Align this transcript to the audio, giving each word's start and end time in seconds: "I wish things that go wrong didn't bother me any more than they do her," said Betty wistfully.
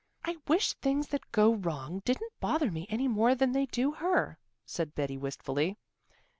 "I 0.25 0.37
wish 0.47 0.73
things 0.73 1.09
that 1.09 1.31
go 1.31 1.53
wrong 1.53 2.01
didn't 2.05 2.33
bother 2.39 2.71
me 2.71 2.87
any 2.89 3.07
more 3.07 3.35
than 3.35 3.51
they 3.51 3.67
do 3.67 3.91
her," 3.91 4.39
said 4.65 4.95
Betty 4.95 5.15
wistfully. 5.15 5.77